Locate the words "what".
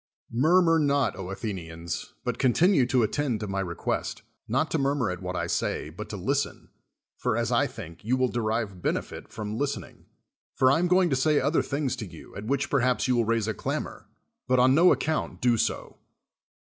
5.21-5.35